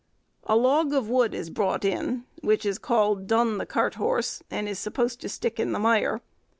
[0.45, 4.67] A log of wood is brought in, which is called Dun the cart horse, and
[4.67, 6.21] is supposed to stick in the mire.